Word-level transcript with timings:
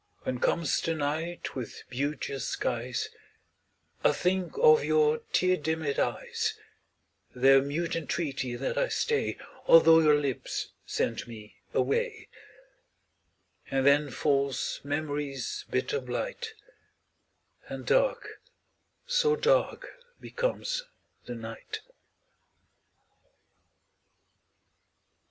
When 0.23 0.39
comes 0.39 0.81
the 0.81 0.95
night 0.95 1.53
with 1.55 1.83
beauteous 1.87 2.47
skies, 2.47 3.09
I 4.03 4.11
think 4.13 4.53
of 4.57 4.83
your 4.83 5.19
tear 5.31 5.57
dimmed 5.57 5.99
eyes, 5.99 6.57
Their 7.35 7.61
mute 7.61 7.95
entreaty 7.95 8.55
that 8.55 8.79
I 8.79 8.87
stay, 8.87 9.37
Although 9.67 9.99
your 9.99 10.15
lips 10.19 10.69
sent 10.87 11.27
me 11.27 11.57
away; 11.71 12.29
And 13.69 13.85
then 13.85 14.09
falls 14.09 14.81
memory's 14.83 15.65
bitter 15.69 15.99
blight, 15.99 16.55
And 17.67 17.85
dark 17.85 18.41
so 19.05 19.35
dark 19.35 19.87
becomes 20.19 20.81
the 21.25 21.35
night. 21.35 21.81